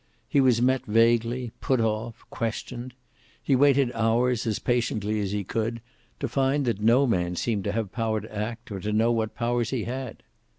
[0.27, 2.95] He was met vaguely, put off, questioned.
[3.39, 5.79] He waited hours, as patiently as he could,
[6.19, 9.35] to find that no man seemed to have power to act, or to know what
[9.35, 10.23] powers he had.